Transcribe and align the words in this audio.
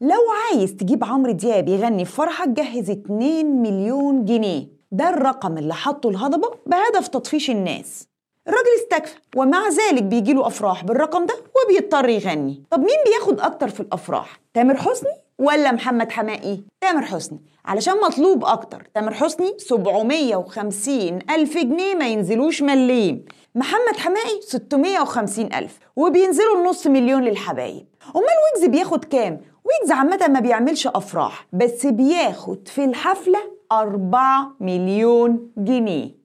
لو 0.00 0.20
عايز 0.30 0.76
تجيب 0.76 1.04
عمرو 1.04 1.32
دياب 1.32 1.68
يغني 1.68 2.04
في 2.04 2.12
فرحك 2.12 2.48
جهز 2.48 2.90
2 2.90 3.62
مليون 3.62 4.24
جنيه. 4.24 4.66
ده 4.92 5.08
الرقم 5.08 5.58
اللي 5.58 5.74
حطه 5.74 6.08
الهضبة 6.08 6.50
بهدف 6.66 7.08
تطفيش 7.08 7.50
الناس. 7.50 8.08
الراجل 8.48 8.68
استكفى 8.82 9.16
ومع 9.36 9.68
ذلك 9.68 10.02
بيجيله 10.02 10.46
أفراح 10.46 10.84
بالرقم 10.84 11.26
ده 11.26 11.34
وبيضطر 11.64 12.08
يغني. 12.08 12.62
طب 12.70 12.78
مين 12.78 12.96
بياخد 13.06 13.40
أكتر 13.40 13.68
في 13.68 13.80
الأفراح؟ 13.80 14.40
تامر 14.54 14.76
حسني 14.76 15.10
ولا 15.38 15.72
محمد 15.72 16.12
حماقي؟ 16.12 16.58
تامر 16.80 17.02
حسني. 17.02 17.40
علشان 17.64 17.94
مطلوب 18.00 18.44
أكتر. 18.44 18.88
تامر 18.94 19.14
حسني 19.14 19.54
750 19.58 21.18
ألف 21.30 21.58
جنيه 21.58 21.94
ما 21.94 22.08
ينزلوش 22.08 22.62
مليم. 22.62 23.24
محمد 23.54 23.96
حماقي 23.96 24.40
650 24.40 25.52
ألف. 25.54 25.78
وبينزلوا 25.96 26.56
النص 26.58 26.86
مليون 26.86 27.22
للحبايب. 27.22 27.86
أمال 28.16 28.24
ويجز 28.54 28.68
بياخد 28.68 29.04
كام؟ 29.04 29.40
ويجز 29.68 29.92
عامة 29.92 30.28
ما 30.28 30.40
بيعملش 30.40 30.86
أفراح 30.86 31.46
بس 31.52 31.86
بياخد 31.86 32.68
في 32.68 32.84
الحفلة 32.84 33.38
4 33.72 34.56
مليون 34.60 35.50
جنيه. 35.56 36.17